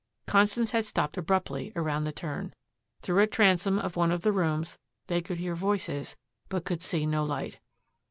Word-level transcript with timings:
Constance 0.25 0.71
had 0.71 0.83
stopped 0.83 1.15
abruptly 1.15 1.71
around 1.75 2.05
the 2.05 2.11
turn. 2.11 2.55
Through 3.03 3.19
a 3.21 3.27
transom 3.27 3.77
of 3.77 3.95
one 3.95 4.11
of 4.11 4.23
the 4.23 4.31
rooms 4.31 4.79
they 5.05 5.21
could 5.21 5.37
hear 5.37 5.53
voices 5.53 6.17
but 6.49 6.65
could 6.65 6.81
see 6.81 7.05
no 7.05 7.23
light. 7.23 7.59